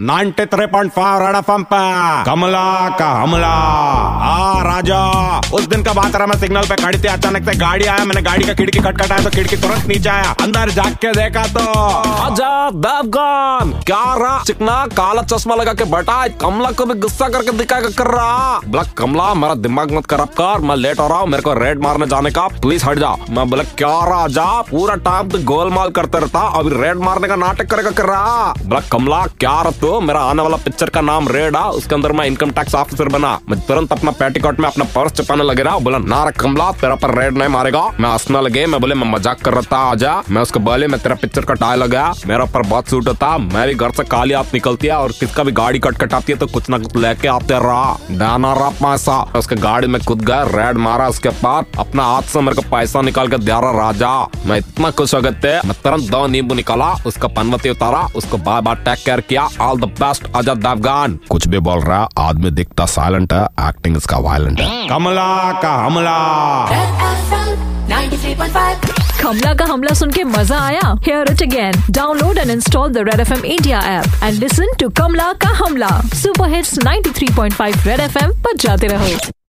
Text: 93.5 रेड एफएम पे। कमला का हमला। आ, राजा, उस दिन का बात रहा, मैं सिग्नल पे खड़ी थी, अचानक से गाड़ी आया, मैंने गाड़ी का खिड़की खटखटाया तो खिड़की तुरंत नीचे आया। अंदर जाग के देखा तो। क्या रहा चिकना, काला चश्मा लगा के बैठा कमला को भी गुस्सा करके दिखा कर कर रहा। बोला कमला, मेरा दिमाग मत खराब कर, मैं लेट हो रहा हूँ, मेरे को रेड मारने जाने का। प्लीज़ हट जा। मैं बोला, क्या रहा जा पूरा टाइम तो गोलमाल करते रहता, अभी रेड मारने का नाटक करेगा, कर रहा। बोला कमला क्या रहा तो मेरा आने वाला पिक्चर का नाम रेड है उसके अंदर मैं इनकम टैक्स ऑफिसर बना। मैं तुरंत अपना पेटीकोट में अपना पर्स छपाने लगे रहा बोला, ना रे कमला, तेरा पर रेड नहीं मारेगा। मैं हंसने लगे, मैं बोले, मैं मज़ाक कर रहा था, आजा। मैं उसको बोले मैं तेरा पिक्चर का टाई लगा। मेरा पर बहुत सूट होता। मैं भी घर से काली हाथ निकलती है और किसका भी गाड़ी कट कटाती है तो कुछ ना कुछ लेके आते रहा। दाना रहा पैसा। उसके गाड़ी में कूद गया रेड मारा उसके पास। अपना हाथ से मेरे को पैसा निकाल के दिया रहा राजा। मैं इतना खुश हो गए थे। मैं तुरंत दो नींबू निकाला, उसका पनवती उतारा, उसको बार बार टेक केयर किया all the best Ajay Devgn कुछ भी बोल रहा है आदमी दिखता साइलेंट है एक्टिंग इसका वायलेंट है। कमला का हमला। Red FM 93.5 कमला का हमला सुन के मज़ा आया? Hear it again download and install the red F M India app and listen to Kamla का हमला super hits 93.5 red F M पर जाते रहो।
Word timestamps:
93.5 0.00 1.18
रेड 1.20 1.36
एफएम 1.36 1.62
पे। 1.62 1.80
कमला 2.24 2.88
का 2.98 3.10
हमला। 3.22 3.46
आ, 3.46 4.62
राजा, 4.62 5.02
उस 5.38 5.66
दिन 5.66 5.82
का 5.82 5.92
बात 5.92 6.16
रहा, 6.16 6.26
मैं 6.26 6.38
सिग्नल 6.38 6.62
पे 6.62 6.76
खड़ी 6.76 6.98
थी, 6.98 7.08
अचानक 7.08 7.44
से 7.44 7.54
गाड़ी 7.58 7.84
आया, 7.84 8.04
मैंने 8.04 8.22
गाड़ी 8.22 8.44
का 8.44 8.54
खिड़की 8.54 8.78
खटखटाया 8.78 9.24
तो 9.24 9.30
खिड़की 9.30 9.56
तुरंत 9.56 9.86
नीचे 9.86 10.08
आया। 10.08 10.34
अंदर 10.42 10.70
जाग 10.70 10.94
के 10.94 11.12
देखा 11.12 11.42
तो। 11.42 11.60
क्या 13.80 14.14
रहा 14.14 14.42
चिकना, 14.42 14.86
काला 14.86 15.22
चश्मा 15.22 15.54
लगा 15.54 15.72
के 15.72 15.84
बैठा 15.84 16.26
कमला 16.28 16.70
को 16.70 16.86
भी 16.86 16.94
गुस्सा 16.94 17.28
करके 17.28 17.52
दिखा 17.52 17.80
कर 17.80 17.90
कर 17.90 18.06
रहा। 18.06 18.58
बोला 18.58 18.82
कमला, 18.98 19.34
मेरा 19.34 19.54
दिमाग 19.54 19.92
मत 19.92 20.06
खराब 20.06 20.28
कर, 20.40 20.58
मैं 20.58 20.76
लेट 20.76 21.00
हो 21.00 21.08
रहा 21.08 21.18
हूँ, 21.18 21.28
मेरे 21.28 21.42
को 21.42 21.54
रेड 21.54 21.82
मारने 21.82 22.06
जाने 22.06 22.30
का। 22.30 22.48
प्लीज़ 22.48 22.84
हट 22.84 22.98
जा। 22.98 23.14
मैं 23.30 23.48
बोला, 23.50 23.62
क्या 23.62 24.04
रहा 24.04 24.26
जा 24.26 24.60
पूरा 24.62 24.94
टाइम 24.94 25.28
तो 25.28 25.38
गोलमाल 25.44 25.90
करते 25.90 26.18
रहता, 26.18 26.40
अभी 26.40 26.82
रेड 26.82 26.96
मारने 26.96 27.28
का 27.28 27.36
नाटक 27.36 27.70
करेगा, 27.70 27.90
कर 27.90 28.06
रहा। 28.06 28.52
बोला 28.52 28.80
कमला 28.92 29.24
क्या 29.40 29.60
रहा 29.62 29.70
तो 29.84 29.98
मेरा 30.00 30.20
आने 30.22 30.42
वाला 30.42 30.56
पिक्चर 30.56 30.88
का 30.90 31.00
नाम 31.00 31.26
रेड 31.28 31.56
है 31.56 31.62
उसके 31.70 31.94
अंदर 31.94 32.12
मैं 32.12 32.24
इनकम 32.26 32.50
टैक्स 32.50 32.74
ऑफिसर 32.74 33.08
बना। 33.08 33.32
मैं 33.50 33.58
तुरंत 33.60 33.92
अपना 33.92 34.10
पेटीकोट 34.10 34.60
में 34.60 34.68
अपना 34.68 34.84
पर्स 34.94 35.12
छपाने 35.12 35.44
लगे 35.44 35.62
रहा 35.62 35.78
बोला, 35.78 35.98
ना 35.98 36.22
रे 36.24 36.30
कमला, 36.32 36.70
तेरा 36.72 36.94
पर 36.94 37.14
रेड 37.18 37.36
नहीं 37.38 37.48
मारेगा। 37.48 37.82
मैं 38.00 38.10
हंसने 38.10 38.40
लगे, 38.42 38.64
मैं 38.66 38.80
बोले, 38.80 38.94
मैं 38.94 39.10
मज़ाक 39.10 39.40
कर 39.40 39.52
रहा 39.52 39.62
था, 39.62 39.78
आजा। 39.90 40.14
मैं 40.30 40.42
उसको 40.42 40.60
बोले 40.60 40.86
मैं 40.86 41.00
तेरा 41.00 41.14
पिक्चर 41.14 41.44
का 41.44 41.54
टाई 41.54 41.76
लगा। 41.76 42.04
मेरा 42.26 42.44
पर 42.44 42.62
बहुत 42.68 42.88
सूट 42.88 43.08
होता। 43.08 43.36
मैं 43.38 43.66
भी 43.68 43.74
घर 43.74 43.90
से 43.90 44.04
काली 44.04 44.34
हाथ 44.34 44.54
निकलती 44.54 44.86
है 44.86 44.94
और 44.94 45.12
किसका 45.20 45.42
भी 45.42 45.52
गाड़ी 45.52 45.78
कट 45.78 45.98
कटाती 46.02 46.32
है 46.32 46.38
तो 46.38 46.46
कुछ 46.46 46.70
ना 46.70 46.78
कुछ 46.78 46.96
लेके 46.96 47.28
आते 47.28 47.58
रहा। 47.66 48.16
दाना 48.18 48.52
रहा 48.54 48.70
पैसा। 48.80 49.20
उसके 49.38 49.56
गाड़ी 49.58 49.86
में 49.86 50.00
कूद 50.02 50.22
गया 50.22 50.42
रेड 50.54 50.78
मारा 50.78 51.08
उसके 51.08 51.34
पास। 51.44 51.78
अपना 51.78 52.06
हाथ 52.06 52.32
से 52.32 52.40
मेरे 52.40 52.56
को 52.56 52.68
पैसा 52.70 53.02
निकाल 53.02 53.28
के 53.28 53.38
दिया 53.38 53.60
रहा 53.60 53.78
राजा। 53.82 54.14
मैं 54.46 54.58
इतना 54.58 54.90
खुश 54.92 55.14
हो 55.14 55.20
गए 55.20 55.32
थे। 55.44 55.54
मैं 55.58 55.78
तुरंत 55.84 56.10
दो 56.10 56.26
नींबू 56.28 56.54
निकाला, 56.54 56.92
उसका 57.06 57.28
पनवती 57.30 57.70
उतारा, 57.70 58.06
उसको 58.16 58.38
बार 58.40 58.60
बार 58.62 58.82
टेक 58.84 59.04
केयर 59.04 59.20
किया 59.28 59.48
all 59.74 59.80
the 59.80 59.84
best 59.98 60.26
Ajay 60.36 60.54
Devgn 60.54 61.18
कुछ 61.30 61.46
भी 61.48 61.58
बोल 61.58 61.80
रहा 61.80 62.00
है 62.00 62.08
आदमी 62.18 62.50
दिखता 62.50 62.86
साइलेंट 62.86 63.32
है 63.32 63.44
एक्टिंग 63.68 63.96
इसका 63.96 64.18
वायलेंट 64.18 64.60
है। 64.60 64.88
कमला 64.88 65.52
का 65.62 65.72
हमला। 65.84 66.18
Red 66.70 67.02
FM 67.14 67.48
93.5 67.90 69.22
कमला 69.22 69.54
का 69.54 69.64
हमला 69.64 69.94
सुन 69.94 70.10
के 70.10 70.24
मज़ा 70.24 70.58
आया? 70.60 70.94
Hear 71.06 71.32
it 71.32 71.42
again 71.42 71.82
download 71.90 72.38
and 72.38 72.50
install 72.50 72.92
the 72.92 72.98
red 73.08 73.20
F 73.20 73.32
M 73.34 73.44
India 73.44 73.80
app 73.98 74.22
and 74.22 74.38
listen 74.40 74.74
to 74.80 74.88
Kamla 75.02 75.32
का 75.32 75.48
हमला 75.64 76.00
super 76.22 76.54
hits 76.54 76.78
93.5 76.78 77.86
red 77.86 78.00
F 78.00 78.18
M 78.24 78.30
पर 78.44 78.56
जाते 78.60 78.86
रहो। 78.86 79.16